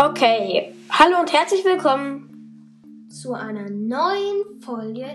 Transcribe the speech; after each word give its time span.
Okay, 0.00 0.74
hallo 0.90 1.18
und 1.20 1.32
herzlich 1.32 1.64
willkommen 1.64 3.08
zu 3.08 3.32
einer 3.32 3.68
neuen 3.68 4.60
Folge 4.60 5.06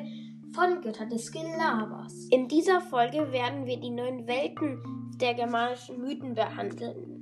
von 0.54 0.82
Götter 0.82 1.06
des 1.06 1.32
Gelabers. 1.32 2.28
In 2.32 2.48
dieser 2.50 2.82
Folge 2.82 3.32
werden 3.32 3.66
wir 3.66 3.80
die 3.80 3.92
neuen 3.92 4.28
Welten 4.28 4.82
der 5.22 5.36
germanischen 5.36 6.02
Mythen 6.02 6.36
behandeln. 6.36 7.13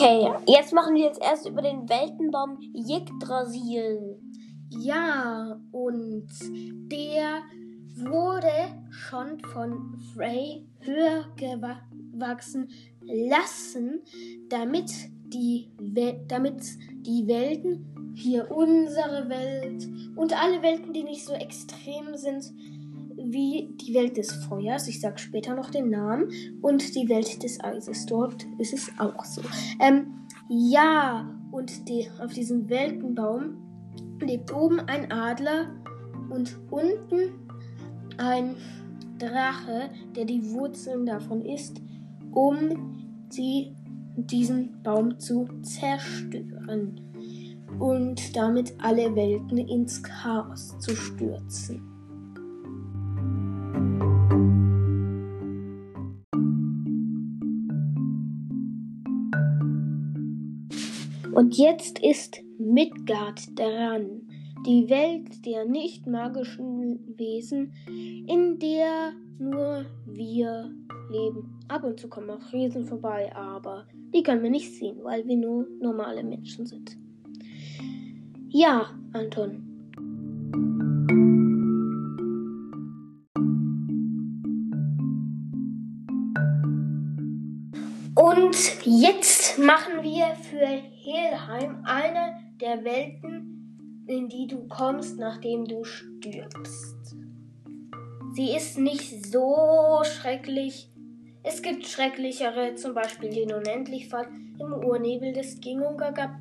Okay, 0.00 0.30
jetzt 0.46 0.72
machen 0.72 0.94
wir 0.94 1.06
jetzt 1.06 1.20
erst 1.20 1.48
über 1.48 1.60
den 1.60 1.88
Weltenbaum 1.88 2.56
Yggdrasil. 2.72 4.16
Ja, 4.70 5.60
und 5.72 6.28
der 6.88 7.42
wurde 7.96 8.52
schon 8.90 9.40
von 9.40 9.98
Frey 10.14 10.68
höher 10.78 11.24
gewachsen 11.34 12.68
lassen, 13.02 14.00
damit 14.48 14.92
die, 15.32 15.68
damit 16.28 16.62
die 17.04 17.26
Welten, 17.26 18.12
hier 18.14 18.52
unsere 18.52 19.28
Welt 19.28 19.84
und 20.14 20.40
alle 20.40 20.62
Welten, 20.62 20.92
die 20.92 21.02
nicht 21.02 21.24
so 21.24 21.32
extrem 21.32 22.16
sind, 22.16 22.52
wie 23.32 23.74
die 23.80 23.94
Welt 23.94 24.16
des 24.16 24.32
Feuers, 24.32 24.88
ich 24.88 25.00
sag 25.00 25.20
später 25.20 25.54
noch 25.54 25.70
den 25.70 25.90
Namen, 25.90 26.30
und 26.62 26.94
die 26.94 27.08
Welt 27.08 27.42
des 27.42 27.62
Eises. 27.62 28.06
Dort 28.06 28.46
ist 28.58 28.72
es 28.72 28.90
auch 28.98 29.24
so. 29.24 29.42
Ähm, 29.80 30.26
ja, 30.48 31.34
und 31.50 31.88
die, 31.88 32.08
auf 32.20 32.32
diesem 32.32 32.68
Weltenbaum 32.68 33.56
lebt 34.20 34.52
oben 34.52 34.80
ein 34.80 35.10
Adler 35.12 35.70
und 36.30 36.58
unten 36.70 37.34
ein 38.16 38.56
Drache, 39.18 39.90
der 40.16 40.24
die 40.24 40.50
Wurzeln 40.50 41.06
davon 41.06 41.44
isst, 41.44 41.80
um 42.32 43.26
sie, 43.30 43.74
diesen 44.16 44.82
Baum 44.82 45.18
zu 45.18 45.46
zerstören 45.62 47.00
und 47.78 48.36
damit 48.36 48.74
alle 48.78 49.14
Welten 49.14 49.58
ins 49.58 50.02
Chaos 50.02 50.76
zu 50.78 50.96
stürzen. 50.96 51.87
Und 61.32 61.56
jetzt 61.56 61.98
ist 62.00 62.40
Midgard 62.58 63.58
dran 63.58 64.22
die 64.66 64.88
Welt 64.88 65.46
der 65.46 65.64
nicht 65.64 66.06
magischen 66.06 67.16
Wesen, 67.16 67.72
in 67.86 68.58
der 68.58 69.12
nur 69.38 69.86
wir 70.04 70.70
leben. 71.10 71.60
Ab 71.68 71.84
und 71.84 72.00
zu 72.00 72.08
kommen 72.08 72.30
auch 72.30 72.52
Riesen 72.52 72.84
vorbei, 72.84 73.34
aber 73.34 73.86
die 74.12 74.22
können 74.22 74.42
wir 74.42 74.50
nicht 74.50 74.74
sehen, 74.74 74.98
weil 75.02 75.26
wir 75.26 75.36
nur 75.36 75.66
normale 75.80 76.24
Menschen 76.24 76.66
sind. 76.66 76.96
Ja, 78.48 78.90
Anton. 79.12 79.67
Und 88.28 88.84
jetzt 88.84 89.58
machen 89.58 90.02
wir 90.02 90.26
für 90.34 90.66
Helheim 90.66 91.82
eine 91.84 92.38
der 92.60 92.84
Welten, 92.84 94.04
in 94.06 94.28
die 94.28 94.46
du 94.46 94.68
kommst, 94.68 95.18
nachdem 95.18 95.64
du 95.64 95.82
stirbst. 95.84 97.16
Sie 98.34 98.54
ist 98.54 98.76
nicht 98.76 99.24
so 99.24 100.02
schrecklich. 100.04 100.90
Es 101.42 101.62
gibt 101.62 101.86
schrecklichere, 101.86 102.74
zum 102.74 102.92
Beispiel 102.92 103.30
den 103.30 103.50
Unendlichfall 103.50 104.28
im 104.58 104.74
Urnebel 104.74 105.32
des 105.32 105.58
Gingunga 105.60 106.10
gab. 106.10 106.32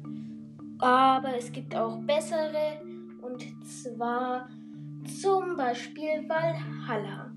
Aber 0.80 1.38
es 1.38 1.54
gibt 1.54 1.74
auch 1.74 2.00
bessere, 2.00 2.82
und 3.22 3.46
zwar 3.66 4.50
zum 5.22 5.56
Beispiel 5.56 6.28
Valhalla, 6.28 7.32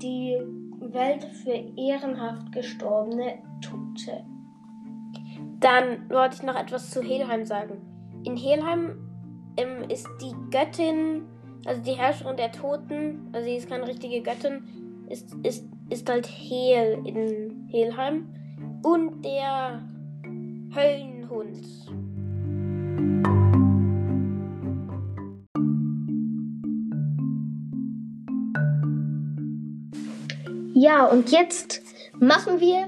die 0.00 0.38
Welt 0.80 1.24
für 1.24 1.52
ehrenhaft 1.76 2.52
gestorbene 2.52 3.38
Tote. 3.60 4.24
Dann 5.60 6.08
wollte 6.08 6.36
ich 6.36 6.42
noch 6.42 6.56
etwas 6.56 6.90
zu 6.90 7.02
Helheim 7.02 7.44
sagen. 7.44 7.80
In 8.24 8.36
Helheim 8.36 8.98
ähm, 9.56 9.88
ist 9.88 10.06
die 10.20 10.34
Göttin, 10.50 11.22
also 11.66 11.82
die 11.82 11.92
Herrscherin 11.92 12.36
der 12.36 12.52
Toten, 12.52 13.28
also 13.32 13.44
sie 13.44 13.56
ist 13.56 13.68
keine 13.68 13.86
richtige 13.86 14.22
Göttin, 14.22 15.06
ist, 15.08 15.34
ist, 15.42 15.66
ist 15.90 16.08
halt 16.08 16.26
Hel 16.26 17.02
in 17.04 17.68
Helheim. 17.70 18.28
Und 18.82 19.24
der 19.24 19.82
Höllenhund. 20.74 21.58
Ja, 30.80 31.06
und 31.06 31.32
jetzt 31.32 31.82
machen 32.20 32.60
wir 32.60 32.86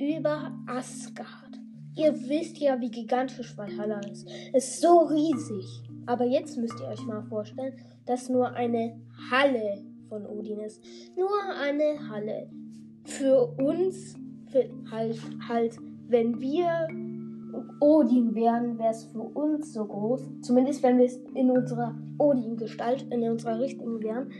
über 0.00 0.52
Asgard. 0.66 1.60
Ihr 1.94 2.14
wisst 2.30 2.56
ja, 2.56 2.80
wie 2.80 2.90
gigantisch 2.90 3.54
Valhalla 3.58 4.00
ist. 4.10 4.26
Es 4.54 4.68
ist 4.68 4.80
so 4.80 5.00
riesig. 5.00 5.66
Aber 6.06 6.24
jetzt 6.24 6.56
müsst 6.56 6.80
ihr 6.80 6.88
euch 6.88 7.04
mal 7.04 7.22
vorstellen, 7.24 7.74
dass 8.06 8.30
nur 8.30 8.54
eine 8.54 8.98
Halle 9.30 9.84
von 10.08 10.24
Odin 10.24 10.60
ist. 10.60 10.82
Nur 11.14 11.28
eine 11.60 12.08
Halle. 12.08 12.48
Für 13.04 13.54
uns, 13.58 14.14
für 14.50 14.70
halt, 14.90 15.20
halt, 15.46 15.76
wenn 16.08 16.40
wir 16.40 16.88
Odin 17.80 18.34
wären, 18.34 18.78
wäre 18.78 18.92
es 18.92 19.04
für 19.04 19.20
uns 19.20 19.74
so 19.74 19.84
groß. 19.84 20.40
Zumindest 20.40 20.82
wenn 20.82 20.96
wir 20.96 21.04
es 21.04 21.18
in 21.34 21.50
unserer 21.50 21.94
Odin-Gestalt, 22.16 23.02
in 23.10 23.28
unserer 23.28 23.60
richtigen 23.60 24.02
wären, 24.02 24.30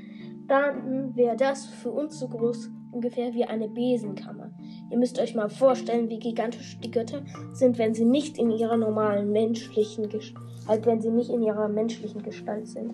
dann 0.48 1.14
wäre 1.14 1.36
das 1.36 1.66
für 1.66 1.90
uns 1.90 2.18
so 2.18 2.28
groß 2.28 2.70
ungefähr 2.92 3.34
wie 3.34 3.44
eine 3.44 3.69
Besenkammer. 3.69 4.50
Ihr 4.91 4.98
müsst 4.98 5.19
euch 5.19 5.34
mal 5.34 5.48
vorstellen, 5.48 6.08
wie 6.08 6.19
gigantisch 6.19 6.78
die 6.80 6.91
Götter 6.91 7.22
sind, 7.52 7.78
wenn 7.78 7.94
sie 7.94 8.04
nicht 8.04 8.38
in 8.38 8.50
ihrer 8.50 8.76
normalen 8.76 9.32
menschlichen 9.32 10.08
Gestalt 10.08 10.47
wenn 10.84 11.00
sie 11.00 11.10
nicht 11.10 11.30
in 11.30 11.42
ihrer 11.42 11.69
menschlichen 11.69 12.22
Gestalt 12.22 12.66
sind, 12.66 12.92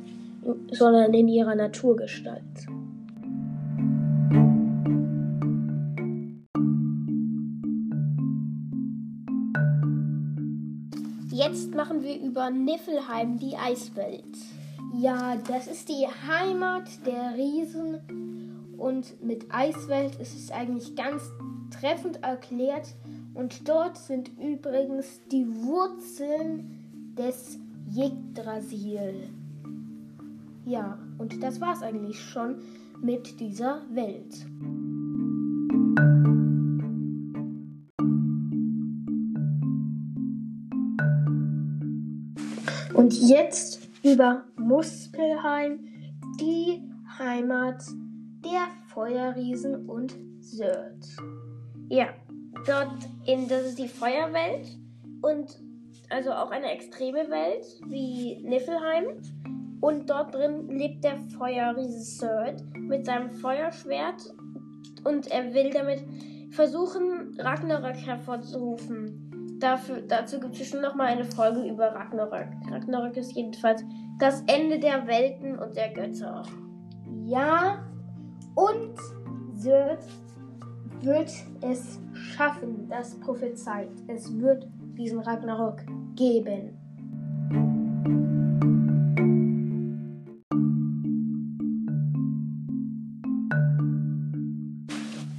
sondern 0.70 1.14
in 1.14 1.28
ihrer 1.28 1.54
Naturgestalt. 1.54 2.42
Jetzt 11.30 11.74
machen 11.74 12.03
wir 12.03 12.20
über 12.20 12.50
Niffelheim 12.50 13.38
die 13.38 13.56
Eiswelt. 13.56 14.36
Ja, 14.94 15.36
das 15.48 15.66
ist 15.66 15.88
die 15.88 16.06
Heimat 16.28 16.84
der 17.06 17.34
Riesen 17.36 18.31
und 18.82 19.22
mit 19.22 19.47
Eiswelt 19.54 20.16
ist 20.16 20.34
es 20.34 20.50
eigentlich 20.50 20.97
ganz 20.97 21.22
treffend 21.70 22.22
erklärt 22.25 22.97
und 23.32 23.69
dort 23.69 23.97
sind 23.97 24.31
übrigens 24.38 25.20
die 25.31 25.47
Wurzeln 25.47 27.15
des 27.16 27.60
Yggdrasil. 27.97 29.28
Ja, 30.65 30.98
und 31.19 31.42
das 31.42 31.60
war's 31.60 31.82
eigentlich 31.82 32.21
schon 32.21 32.56
mit 33.00 33.38
dieser 33.38 33.82
Welt. 33.92 34.47
Und 42.95 43.15
jetzt 43.21 43.89
über 44.03 44.45
Muspelheim, 44.56 45.78
die 46.41 46.83
Heimat 47.18 47.84
der 48.45 48.81
Feuerriesen 48.94 49.89
und 49.89 50.15
Sört. 50.41 51.06
Ja, 51.89 52.09
dort 52.66 53.09
in 53.27 53.48
das 53.48 53.66
ist 53.66 53.78
die 53.78 53.89
Feuerwelt 53.89 54.66
und 55.22 55.59
also 56.10 56.33
auch 56.33 56.50
eine 56.50 56.71
extreme 56.72 57.30
Welt 57.30 57.65
wie 57.86 58.42
Niffelheim. 58.42 59.22
Und 59.80 60.09
dort 60.09 60.34
drin 60.34 60.68
lebt 60.68 61.03
der 61.03 61.16
Feuerriese 61.36 62.00
Surt 62.00 62.62
mit 62.77 63.04
seinem 63.06 63.30
Feuerschwert 63.30 64.33
und 65.04 65.27
er 65.30 65.53
will 65.54 65.71
damit 65.71 66.04
versuchen, 66.50 67.36
Ragnarök 67.39 67.97
hervorzurufen. 67.97 69.59
Dafür, 69.59 70.03
dazu 70.03 70.39
gibt 70.39 70.54
es 70.54 70.60
bestimmt 70.60 70.83
noch 70.83 70.94
mal 70.94 71.06
eine 71.06 71.24
Folge 71.24 71.62
über 71.68 71.86
Ragnarök. 71.86 72.48
Ragnarök 72.71 73.16
ist 73.16 73.33
jedenfalls 73.33 73.83
das 74.18 74.42
Ende 74.47 74.78
der 74.78 75.06
Welten 75.06 75.59
und 75.59 75.77
der 75.77 75.92
Götter. 75.92 76.44
Ja, 77.24 77.78
und 78.54 78.97
wird, 79.63 80.04
wird 81.01 81.31
es 81.60 82.01
schaffen, 82.13 82.89
das 82.89 83.19
prophezeit. 83.21 83.91
Es 84.09 84.39
wird 84.39 84.66
diesen 84.97 85.21
Ragnarok 85.21 85.78
geben. 86.15 86.78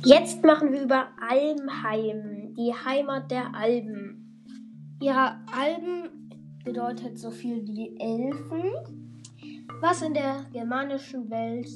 Jetzt 0.05 0.43
machen 0.43 0.73
wir 0.73 0.83
über 0.83 1.07
Almheim, 1.29 2.53
die 2.57 2.73
Heimat 2.73 3.31
der 3.31 3.55
Alben. 3.55 4.45
Ja, 5.01 5.39
Alben 5.51 6.29
bedeutet 6.65 7.17
so 7.17 7.31
viel 7.31 7.65
wie 7.65 7.95
Elfen, 7.99 8.63
was 9.79 10.01
in 10.01 10.13
der 10.13 10.45
germanischen 10.51 11.29
Welt 11.29 11.69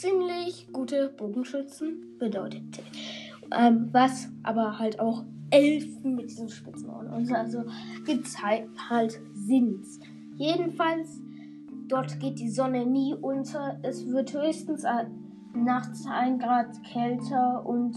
ziemlich 0.00 0.68
gute 0.72 1.08
Bogenschützen 1.16 2.16
bedeutete. 2.18 2.82
Ähm, 3.56 3.88
was 3.92 4.28
aber 4.42 4.78
halt 4.78 5.00
auch 5.00 5.24
Elfen 5.50 6.16
mit 6.16 6.30
diesen 6.30 6.48
Spitznamen 6.48 7.12
und 7.12 7.32
also 7.32 7.64
gibt's 8.04 8.42
halt, 8.42 8.68
halt 8.90 9.20
sind. 9.34 9.84
Jedenfalls, 10.36 11.20
dort 11.86 12.18
geht 12.18 12.40
die 12.40 12.50
Sonne 12.50 12.84
nie 12.86 13.14
unter. 13.14 13.78
Es 13.82 14.06
wird 14.08 14.32
höchstens 14.34 14.84
nachts 15.54 16.06
ein 16.10 16.38
Grad 16.38 16.82
kälter 16.82 17.64
und 17.64 17.96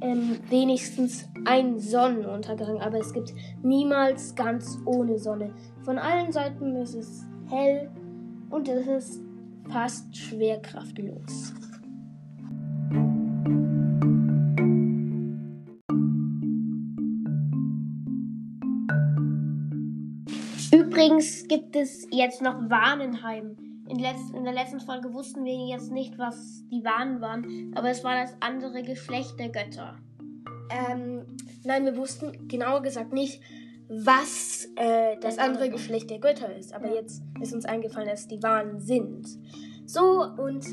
ähm, 0.00 0.38
wenigstens 0.48 1.28
ein 1.44 1.78
Sonnenuntergang, 1.78 2.80
aber 2.80 2.98
es 2.98 3.12
gibt 3.12 3.34
niemals 3.62 4.34
ganz 4.34 4.78
ohne 4.86 5.18
Sonne. 5.18 5.52
Von 5.82 5.98
allen 5.98 6.32
Seiten 6.32 6.74
ist 6.76 6.94
es 6.94 7.26
hell 7.50 7.90
und 8.48 8.66
es 8.68 8.86
ist 8.86 9.29
fast 9.72 10.16
schwerkraftlos. 10.16 11.54
Übrigens 20.72 21.46
gibt 21.48 21.76
es 21.76 22.06
jetzt 22.10 22.42
noch 22.42 22.68
Warnenheim. 22.68 23.56
In, 23.88 23.98
letz 23.98 24.30
in 24.34 24.44
der 24.44 24.52
letzten 24.52 24.80
Folge 24.80 25.12
wussten 25.12 25.44
wir 25.44 25.66
jetzt 25.68 25.90
nicht, 25.90 26.18
was 26.18 26.64
die 26.70 26.84
Wahnen 26.84 27.20
waren, 27.20 27.72
aber 27.74 27.90
es 27.90 28.04
war 28.04 28.20
das 28.20 28.34
andere 28.40 28.82
Geschlecht 28.82 29.38
der 29.38 29.48
Götter. 29.48 29.98
Ähm, 30.70 31.26
nein, 31.64 31.84
wir 31.84 31.96
wussten 31.96 32.48
genauer 32.48 32.82
gesagt 32.82 33.12
nicht, 33.12 33.40
was 33.90 34.68
äh, 34.76 35.16
das 35.20 35.38
andere 35.38 35.68
Geschlecht 35.68 36.10
der 36.10 36.20
Götter 36.20 36.54
ist. 36.54 36.72
Aber 36.72 36.94
jetzt 36.94 37.22
ist 37.40 37.52
uns 37.52 37.64
eingefallen, 37.64 38.08
dass 38.08 38.28
die 38.28 38.42
Wahnen 38.42 38.80
sind. 38.80 39.26
So, 39.84 40.22
und 40.38 40.64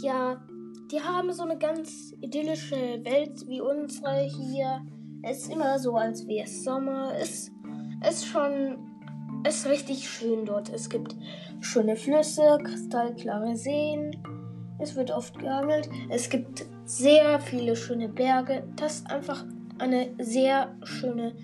ja, 0.00 0.42
die 0.90 1.00
haben 1.00 1.32
so 1.32 1.42
eine 1.42 1.58
ganz 1.58 2.14
idyllische 2.20 2.76
Welt 3.04 3.46
wie 3.46 3.60
unsere 3.60 4.22
hier. 4.22 4.80
Es 5.22 5.42
ist 5.42 5.52
immer 5.52 5.78
so, 5.78 5.94
als 5.96 6.26
wäre 6.26 6.44
es 6.46 6.64
Sommer. 6.64 7.12
Es 7.18 7.50
ist 8.08 8.26
schon 8.26 8.78
es 9.46 9.56
ist 9.56 9.66
richtig 9.66 10.08
schön 10.08 10.46
dort. 10.46 10.70
Es 10.70 10.88
gibt 10.88 11.14
schöne 11.60 11.96
Flüsse, 11.96 12.58
kristallklare 12.62 13.54
Seen. 13.56 14.16
Es 14.78 14.96
wird 14.96 15.10
oft 15.10 15.38
geangelt. 15.38 15.88
Es 16.08 16.30
gibt 16.30 16.64
sehr 16.86 17.38
viele 17.40 17.76
schöne 17.76 18.08
Berge. 18.08 18.64
Das 18.76 18.96
ist 18.96 19.10
einfach 19.10 19.44
eine 19.78 20.14
sehr 20.18 20.74
schöne 20.84 21.34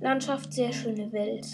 Landschaft, 0.00 0.52
sehr 0.52 0.72
schöne 0.72 1.12
Welt. 1.12 1.46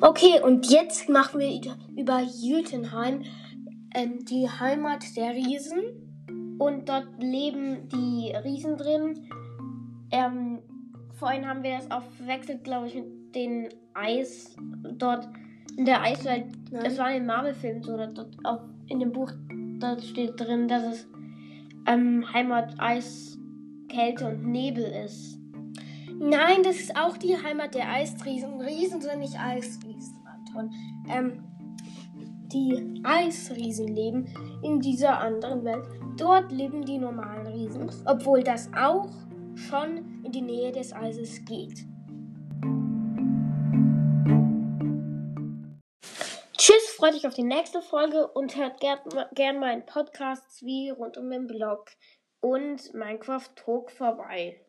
Okay, 0.00 0.40
und 0.42 0.70
jetzt 0.70 1.08
machen 1.08 1.40
wir 1.40 1.60
über 1.96 2.20
Jütenheim, 2.22 3.22
ähm, 3.94 4.24
die 4.24 4.48
Heimat 4.48 5.16
der 5.16 5.34
Riesen. 5.34 6.56
Und 6.58 6.88
dort 6.88 7.22
leben 7.22 7.88
die 7.88 8.32
Riesen 8.44 8.78
drin. 8.78 9.28
Ähm, 10.10 10.60
vorhin 11.18 11.46
haben 11.46 11.62
wir 11.62 11.76
das 11.76 11.90
auch 11.90 12.02
verwechselt, 12.12 12.64
glaube 12.64 12.88
ich, 12.88 12.94
mit 12.94 13.34
den 13.34 13.68
Eis 13.92 14.56
dort 14.92 15.28
der 15.84 16.02
Eiswelt. 16.02 16.46
Nein. 16.70 16.84
Das 16.84 16.98
war 16.98 17.08
in 17.10 17.18
den 17.18 17.26
Marvel-Filmen 17.26 17.82
so. 17.82 17.96
Dort 17.96 18.26
auch 18.44 18.60
in 18.88 19.00
dem 19.00 19.12
Buch 19.12 19.32
dort 19.78 20.02
steht 20.02 20.40
drin, 20.40 20.68
dass 20.68 20.84
es 20.84 21.08
ähm, 21.86 22.24
Heimat 22.32 22.74
Eis, 22.78 23.38
Kälte 23.88 24.28
und 24.28 24.46
Nebel 24.46 24.84
ist. 24.84 25.38
Nein, 26.18 26.62
das 26.62 26.76
ist 26.76 26.96
auch 26.96 27.16
die 27.16 27.36
Heimat 27.36 27.74
der 27.74 27.90
Eisriesen. 27.90 28.60
Riesen 28.60 29.00
sind 29.00 29.20
nicht 29.20 29.38
Eisriesen, 29.38 30.16
Anton. 30.24 30.70
Ähm, 31.08 31.44
die 32.52 33.02
Eisriesen 33.04 33.88
leben 33.88 34.26
in 34.62 34.80
dieser 34.80 35.20
anderen 35.20 35.64
Welt. 35.64 35.84
Dort 36.16 36.50
leben 36.52 36.84
die 36.84 36.98
normalen 36.98 37.46
Riesen, 37.46 37.90
obwohl 38.06 38.42
das 38.42 38.70
auch 38.72 39.10
schon 39.54 40.22
in 40.24 40.32
die 40.32 40.40
Nähe 40.40 40.72
des 40.72 40.94
Eises 40.94 41.44
geht. 41.44 41.84
Freut 47.06 47.18
euch 47.18 47.26
auf 47.28 47.34
die 47.34 47.44
nächste 47.44 47.82
Folge 47.82 48.26
und 48.26 48.56
hört 48.56 48.80
gern, 48.80 48.98
gern 49.32 49.60
meinen 49.60 49.86
Podcasts 49.86 50.64
wie 50.64 50.90
rund 50.90 51.16
um 51.16 51.30
den 51.30 51.46
Blog 51.46 51.92
und 52.40 52.92
Minecraft 52.94 53.48
Talk 53.54 53.92
vorbei. 53.92 54.65